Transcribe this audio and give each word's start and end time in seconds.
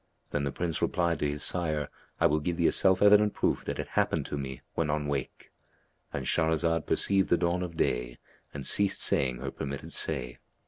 Then 0.31 0.45
the 0.45 0.51
Prince 0.51 0.81
replied 0.81 1.19
to 1.19 1.29
his 1.29 1.43
sire, 1.43 1.87
"I 2.19 2.25
will 2.25 2.39
give 2.39 2.57
thee 2.57 2.65
a 2.65 2.71
self 2.71 3.03
evident 3.03 3.35
proof 3.35 3.63
that 3.65 3.77
it 3.77 3.89
happened 3.89 4.25
to 4.25 4.35
me 4.35 4.61
when 4.73 4.89
on 4.89 5.05
wake."—And 5.07 6.25
Shahrazad 6.25 6.87
perceived 6.87 7.29
the 7.29 7.37
dawn 7.37 7.61
of 7.61 7.77
day 7.77 8.17
and 8.51 8.65
ceased 8.65 9.03
saying 9.03 9.37
her 9.41 9.51
permitted 9.51 9.93
say. 9.93 10.39